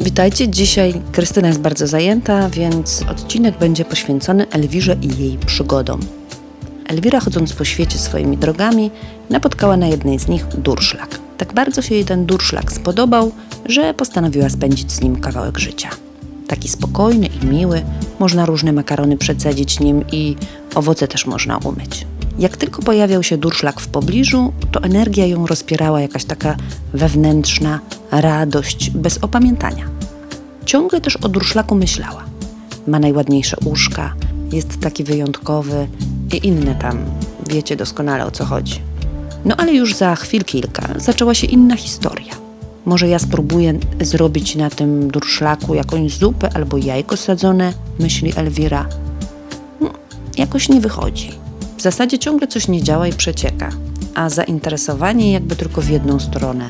Witajcie. 0.00 0.48
Dzisiaj 0.48 1.02
Krystyna 1.12 1.48
jest 1.48 1.60
bardzo 1.60 1.86
zajęta, 1.86 2.50
więc 2.50 3.04
odcinek 3.10 3.58
będzie 3.58 3.84
poświęcony 3.84 4.48
Elwirze 4.50 4.96
i 5.02 5.22
jej 5.22 5.38
przygodom. 5.38 6.00
Elwira, 6.88 7.20
chodząc 7.20 7.52
po 7.52 7.64
świecie 7.64 7.98
swoimi 7.98 8.36
drogami, 8.36 8.90
napotkała 9.30 9.76
na 9.76 9.86
jednej 9.86 10.18
z 10.18 10.28
nich 10.28 10.46
durszlak. 10.46 11.18
Tak 11.38 11.54
bardzo 11.54 11.82
się 11.82 11.94
jej 11.94 12.04
ten 12.04 12.26
durszlak 12.26 12.72
spodobał, 12.72 13.32
że 13.66 13.94
postanowiła 13.94 14.48
spędzić 14.48 14.92
z 14.92 15.00
nim 15.00 15.20
kawałek 15.20 15.58
życia. 15.58 15.90
Taki 16.46 16.68
spokojny 16.68 17.26
i 17.26 17.46
miły, 17.46 17.82
można 18.18 18.46
różne 18.46 18.72
makarony 18.72 19.16
przecedzić 19.16 19.80
nim 19.80 20.04
i 20.12 20.36
owoce 20.74 21.08
też 21.08 21.26
można 21.26 21.58
umyć. 21.58 22.06
Jak 22.38 22.56
tylko 22.56 22.82
pojawiał 22.82 23.22
się 23.22 23.36
durszlak 23.36 23.80
w 23.80 23.88
pobliżu, 23.88 24.52
to 24.72 24.82
energia 24.82 25.26
ją 25.26 25.46
rozpierała 25.46 26.00
jakaś 26.00 26.24
taka 26.24 26.56
wewnętrzna 26.92 27.80
radość 28.10 28.90
bez 28.90 29.18
opamiętania. 29.18 29.99
Ciągle 30.70 31.00
też 31.00 31.16
o 31.16 31.28
durszlaku 31.28 31.74
myślała. 31.74 32.24
Ma 32.86 32.98
najładniejsze 32.98 33.56
uszka, 33.64 34.14
jest 34.52 34.80
taki 34.80 35.04
wyjątkowy 35.04 35.88
i 36.32 36.46
inne 36.46 36.74
tam, 36.74 37.04
wiecie 37.48 37.76
doskonale 37.76 38.26
o 38.26 38.30
co 38.30 38.44
chodzi. 38.44 38.80
No 39.44 39.56
ale 39.56 39.72
już 39.72 39.94
za 39.94 40.16
chwil 40.16 40.44
kilka 40.44 40.88
zaczęła 40.96 41.34
się 41.34 41.46
inna 41.46 41.76
historia. 41.76 42.34
Może 42.84 43.08
ja 43.08 43.18
spróbuję 43.18 43.78
zrobić 44.00 44.56
na 44.56 44.70
tym 44.70 45.10
durszlaku 45.10 45.74
jakąś 45.74 46.16
zupę 46.16 46.50
albo 46.54 46.76
jajko 46.76 47.16
sadzone, 47.16 47.72
myśli 47.98 48.32
Elwira. 48.36 48.88
No, 49.80 49.90
jakoś 50.36 50.68
nie 50.68 50.80
wychodzi. 50.80 51.30
W 51.76 51.82
zasadzie 51.82 52.18
ciągle 52.18 52.46
coś 52.46 52.68
nie 52.68 52.82
działa 52.82 53.08
i 53.08 53.12
przecieka, 53.12 53.70
a 54.14 54.30
zainteresowanie 54.30 55.32
jakby 55.32 55.56
tylko 55.56 55.80
w 55.80 55.88
jedną 55.88 56.20
stronę, 56.20 56.68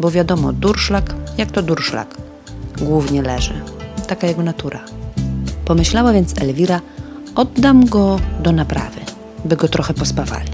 bo 0.00 0.10
wiadomo, 0.10 0.52
durszlak 0.52 1.14
jak 1.38 1.50
to 1.50 1.62
durszlak, 1.62 2.25
głównie 2.80 3.22
leży. 3.22 3.54
Taka 4.06 4.26
jego 4.26 4.42
natura. 4.42 4.80
Pomyślała 5.64 6.12
więc 6.12 6.38
Elwira, 6.40 6.80
oddam 7.34 7.86
go 7.86 8.20
do 8.42 8.52
naprawy, 8.52 9.00
by 9.44 9.56
go 9.56 9.68
trochę 9.68 9.94
pospawali. 9.94 10.50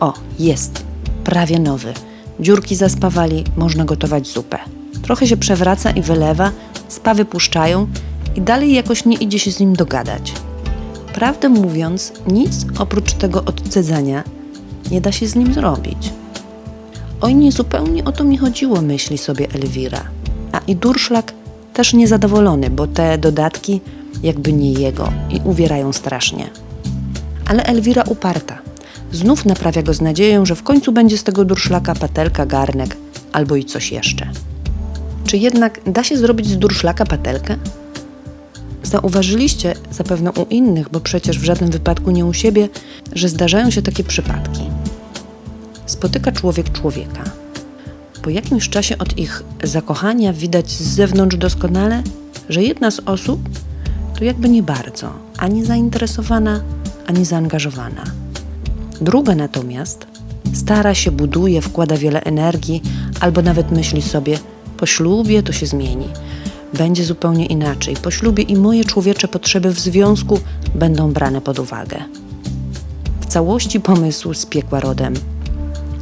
O, 0.00 0.12
jest, 0.38 0.84
prawie 1.24 1.58
nowy. 1.58 1.94
Dziurki 2.40 2.76
zaspawali, 2.76 3.44
można 3.56 3.84
gotować 3.84 4.28
zupę. 4.28 4.58
Trochę 5.02 5.26
się 5.26 5.36
przewraca 5.36 5.90
i 5.90 6.02
wylewa, 6.02 6.50
spawy 6.88 7.24
puszczają 7.24 7.86
i 8.36 8.40
dalej 8.40 8.72
jakoś 8.72 9.04
nie 9.04 9.16
idzie 9.16 9.38
się 9.38 9.50
z 9.52 9.60
nim 9.60 9.76
dogadać. 9.76 10.32
Prawdę 11.14 11.48
mówiąc, 11.48 12.12
nic 12.26 12.66
oprócz 12.78 13.12
tego 13.12 13.44
odcedzania 13.44 14.24
nie 14.90 15.00
da 15.00 15.12
się 15.12 15.28
z 15.28 15.34
nim 15.34 15.54
zrobić. 15.54 16.12
Oj, 17.20 17.34
nie 17.34 17.52
zupełnie 17.52 18.04
o 18.04 18.12
to 18.12 18.24
mi 18.24 18.38
chodziło, 18.38 18.82
myśli 18.82 19.18
sobie 19.18 19.48
Elwira. 19.54 20.13
A 20.54 20.60
i 20.66 20.76
durszlak 20.76 21.32
też 21.72 21.92
niezadowolony, 21.92 22.70
bo 22.70 22.86
te 22.86 23.18
dodatki 23.18 23.80
jakby 24.22 24.52
nie 24.52 24.72
jego 24.72 25.12
i 25.30 25.40
uwierają 25.44 25.92
strasznie. 25.92 26.50
Ale 27.46 27.64
Elwira 27.64 28.02
uparta. 28.02 28.58
Znów 29.12 29.44
naprawia 29.44 29.82
go 29.82 29.94
z 29.94 30.00
nadzieją, 30.00 30.46
że 30.46 30.54
w 30.54 30.62
końcu 30.62 30.92
będzie 30.92 31.18
z 31.18 31.24
tego 31.24 31.44
durszlaka 31.44 31.94
patelka, 31.94 32.46
garnek 32.46 32.96
albo 33.32 33.56
i 33.56 33.64
coś 33.64 33.92
jeszcze. 33.92 34.30
Czy 35.26 35.36
jednak 35.36 35.80
da 35.86 36.04
się 36.04 36.16
zrobić 36.16 36.46
z 36.46 36.58
durszlaka 36.58 37.06
patelkę? 37.06 37.56
Zauważyliście 38.82 39.74
zapewne 39.90 40.32
u 40.32 40.46
innych, 40.50 40.88
bo 40.88 41.00
przecież 41.00 41.38
w 41.38 41.44
żadnym 41.44 41.70
wypadku 41.70 42.10
nie 42.10 42.26
u 42.26 42.32
siebie, 42.32 42.68
że 43.12 43.28
zdarzają 43.28 43.70
się 43.70 43.82
takie 43.82 44.04
przypadki. 44.04 44.62
Spotyka 45.86 46.32
człowiek 46.32 46.72
człowieka. 46.72 47.43
Po 48.24 48.30
jakimś 48.30 48.68
czasie 48.68 48.98
od 48.98 49.18
ich 49.18 49.42
zakochania 49.62 50.32
widać 50.32 50.70
z 50.70 50.82
zewnątrz 50.82 51.36
doskonale, 51.36 52.02
że 52.48 52.62
jedna 52.62 52.90
z 52.90 53.00
osób 53.00 53.40
to 54.18 54.24
jakby 54.24 54.48
nie 54.48 54.62
bardzo 54.62 55.12
ani 55.38 55.64
zainteresowana, 55.64 56.60
ani 57.06 57.24
zaangażowana. 57.24 58.04
Druga 59.00 59.34
natomiast 59.34 60.06
stara 60.54 60.94
się, 60.94 61.10
buduje, 61.10 61.60
wkłada 61.60 61.96
wiele 61.96 62.22
energii, 62.22 62.82
albo 63.20 63.42
nawet 63.42 63.70
myśli 63.70 64.02
sobie: 64.02 64.38
po 64.76 64.86
ślubie 64.86 65.42
to 65.42 65.52
się 65.52 65.66
zmieni 65.66 66.08
będzie 66.72 67.04
zupełnie 67.04 67.46
inaczej. 67.46 67.96
Po 68.02 68.10
ślubie 68.10 68.42
i 68.42 68.56
moje 68.56 68.84
człowiecze 68.84 69.28
potrzeby 69.28 69.70
w 69.70 69.80
związku 69.80 70.40
będą 70.74 71.12
brane 71.12 71.40
pod 71.40 71.58
uwagę. 71.58 71.96
W 73.20 73.26
całości 73.26 73.80
pomysł 73.80 74.34
z 74.34 74.46
piekła 74.46 74.80
rodem, 74.80 75.14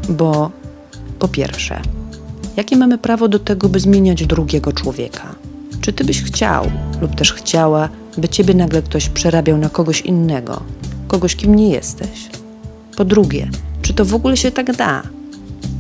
bo 0.09 0.51
po 1.19 1.29
pierwsze, 1.29 1.83
jakie 2.57 2.77
mamy 2.77 2.99
prawo 2.99 3.29
do 3.29 3.39
tego, 3.39 3.69
by 3.69 3.81
zmieniać 3.81 4.27
drugiego 4.27 4.73
człowieka? 4.73 5.35
Czy 5.81 5.93
ty 5.93 6.05
byś 6.05 6.23
chciał 6.23 6.71
lub 7.01 7.15
też 7.15 7.33
chciała, 7.33 7.89
by 8.19 8.29
ciebie 8.29 8.55
nagle 8.55 8.83
ktoś 8.83 9.09
przerabiał 9.09 9.59
na 9.59 9.69
kogoś 9.69 10.01
innego, 10.01 10.63
kogoś, 11.09 11.37
kim 11.37 11.55
nie 11.55 11.71
jesteś? 11.71 12.29
Po 12.97 13.05
drugie, 13.05 13.49
czy 13.83 13.95
to 13.95 14.05
w 14.05 14.15
ogóle 14.15 14.37
się 14.37 14.51
tak 14.51 14.77
da? 14.77 15.03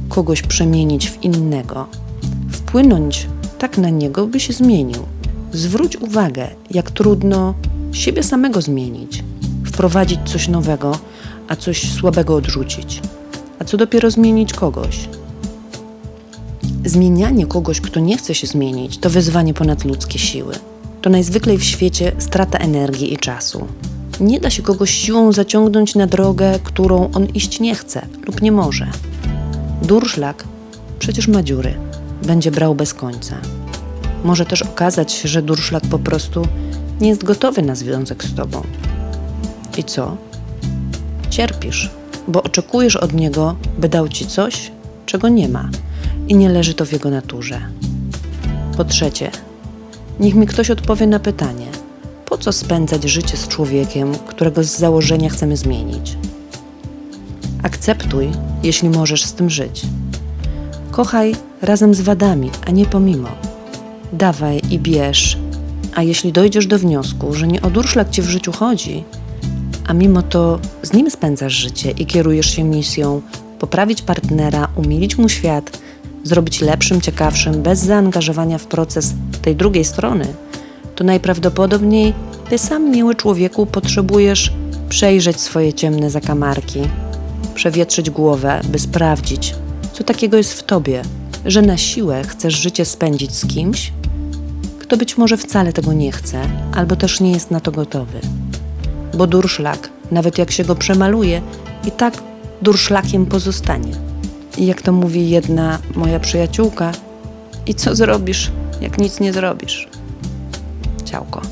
Kogoś 0.08 0.42
przemienić 0.42 1.10
w 1.10 1.22
innego, 1.22 1.86
wpłynąć 2.50 3.26
tak 3.58 3.78
na 3.78 3.90
niego, 3.90 4.26
by 4.26 4.40
się 4.40 4.52
zmienił. 4.52 5.02
Zwróć 5.52 5.96
uwagę, 5.96 6.48
jak 6.70 6.90
trudno 6.90 7.54
siebie 7.92 8.22
samego 8.22 8.60
zmienić, 8.60 9.24
wprowadzić 9.66 10.20
coś 10.24 10.48
nowego, 10.48 10.98
a 11.48 11.56
coś 11.56 11.92
słabego 11.92 12.34
odrzucić. 12.34 13.00
A 13.58 13.64
co 13.64 13.76
dopiero 13.76 14.10
zmienić 14.10 14.52
kogoś? 14.52 15.08
Zmienianie 16.84 17.46
kogoś, 17.46 17.80
kto 17.80 18.00
nie 18.00 18.16
chce 18.16 18.34
się 18.34 18.46
zmienić, 18.46 18.98
to 18.98 19.10
wyzwanie 19.10 19.54
ponad 19.54 19.84
ludzkie 19.84 20.18
siły. 20.18 20.54
To 21.02 21.10
najzwyklej 21.10 21.58
w 21.58 21.64
świecie 21.64 22.12
strata 22.18 22.58
energii 22.58 23.14
i 23.14 23.16
czasu. 23.16 23.66
Nie 24.20 24.40
da 24.40 24.50
się 24.50 24.62
kogoś 24.62 24.90
siłą 24.90 25.32
zaciągnąć 25.32 25.94
na 25.94 26.06
drogę, 26.06 26.58
którą 26.64 27.10
on 27.14 27.26
iść 27.26 27.60
nie 27.60 27.74
chce 27.74 28.06
lub 28.26 28.42
nie 28.42 28.52
może. 28.52 28.86
Durszlak 29.82 30.44
przecież 30.98 31.28
ma 31.28 31.42
dziury 31.42 31.74
będzie 32.22 32.50
brał 32.50 32.74
bez 32.74 32.94
końca. 32.94 33.36
Może 34.24 34.46
też 34.46 34.62
okazać 34.62 35.12
się, 35.12 35.28
że 35.28 35.42
durszlak 35.42 35.82
po 35.90 35.98
prostu 35.98 36.46
nie 37.00 37.08
jest 37.08 37.24
gotowy 37.24 37.62
na 37.62 37.74
związek 37.74 38.24
z 38.24 38.34
tobą. 38.34 38.62
I 39.78 39.84
co? 39.84 40.16
Cierpisz, 41.30 41.90
bo 42.28 42.42
oczekujesz 42.42 42.96
od 42.96 43.12
niego, 43.12 43.56
by 43.78 43.88
dał 43.88 44.08
ci 44.08 44.26
coś, 44.26 44.72
czego 45.06 45.28
nie 45.28 45.48
ma 45.48 45.68
i 46.28 46.34
nie 46.34 46.48
leży 46.48 46.74
to 46.74 46.86
w 46.86 46.92
jego 46.92 47.10
naturze. 47.10 47.60
Po 48.76 48.84
trzecie, 48.84 49.30
niech 50.20 50.34
mi 50.34 50.46
ktoś 50.46 50.70
odpowie 50.70 51.06
na 51.06 51.18
pytanie: 51.18 51.66
po 52.26 52.38
co 52.38 52.52
spędzać 52.52 53.04
życie 53.04 53.36
z 53.36 53.48
człowiekiem, 53.48 54.14
którego 54.26 54.64
z 54.64 54.78
założenia 54.78 55.30
chcemy 55.30 55.56
zmienić? 55.56 56.16
Akceptuj, 57.62 58.30
jeśli 58.62 58.88
możesz 58.88 59.24
z 59.24 59.32
tym 59.32 59.50
żyć. 59.50 59.82
Kochaj 60.90 61.34
razem 61.62 61.94
z 61.94 62.00
wadami, 62.00 62.50
a 62.66 62.70
nie 62.70 62.86
pomimo. 62.86 63.28
Dawaj 64.12 64.60
i 64.70 64.78
bierz. 64.78 65.38
A 65.94 66.02
jeśli 66.02 66.32
dojdziesz 66.32 66.66
do 66.66 66.78
wniosku, 66.78 67.34
że 67.34 67.46
nie 67.46 67.62
o 67.62 67.70
durszlak 67.70 68.10
ci 68.10 68.22
w 68.22 68.28
życiu 68.28 68.52
chodzi, 68.52 69.04
a 69.86 69.92
mimo 69.92 70.22
to 70.22 70.58
z 70.82 70.92
nim 70.92 71.10
spędzasz 71.10 71.52
życie 71.52 71.90
i 71.90 72.06
kierujesz 72.06 72.56
się 72.56 72.64
misją 72.64 73.22
poprawić 73.58 74.02
partnera, 74.02 74.68
umilić 74.76 75.18
mu 75.18 75.28
świat, 75.28 75.78
zrobić 76.24 76.60
lepszym, 76.60 77.00
ciekawszym, 77.00 77.62
bez 77.62 77.80
zaangażowania 77.80 78.58
w 78.58 78.66
proces 78.66 79.14
tej 79.42 79.56
drugiej 79.56 79.84
strony, 79.84 80.26
to 80.94 81.04
najprawdopodobniej 81.04 82.14
ty 82.50 82.58
sam, 82.58 82.90
miły 82.90 83.14
człowieku, 83.14 83.66
potrzebujesz 83.66 84.52
przejrzeć 84.88 85.40
swoje 85.40 85.72
ciemne 85.72 86.10
zakamarki, 86.10 86.80
przewietrzyć 87.54 88.10
głowę, 88.10 88.60
by 88.64 88.78
sprawdzić, 88.78 89.54
co 89.92 90.04
takiego 90.04 90.36
jest 90.36 90.52
w 90.52 90.62
tobie, 90.62 91.02
że 91.46 91.62
na 91.62 91.76
siłę 91.76 92.22
chcesz 92.24 92.54
życie 92.54 92.84
spędzić 92.84 93.34
z 93.34 93.46
kimś, 93.46 93.92
kto 94.78 94.96
być 94.96 95.18
może 95.18 95.36
wcale 95.36 95.72
tego 95.72 95.92
nie 95.92 96.12
chce, 96.12 96.40
albo 96.74 96.96
też 96.96 97.20
nie 97.20 97.32
jest 97.32 97.50
na 97.50 97.60
to 97.60 97.72
gotowy. 97.72 98.20
Bo 99.14 99.26
durszlak, 99.26 99.90
nawet 100.10 100.38
jak 100.38 100.50
się 100.50 100.64
go 100.64 100.74
przemaluje, 100.74 101.42
i 101.86 101.90
tak 101.90 102.22
durszlakiem 102.62 103.26
pozostanie. 103.26 104.11
I 104.58 104.66
jak 104.66 104.82
to 104.82 104.92
mówi 104.92 105.30
jedna 105.30 105.78
moja 105.94 106.20
przyjaciółka, 106.20 106.92
i 107.66 107.74
co 107.74 107.94
zrobisz, 107.94 108.50
jak 108.80 108.98
nic 108.98 109.20
nie 109.20 109.32
zrobisz? 109.32 109.88
Ciałko. 111.04 111.42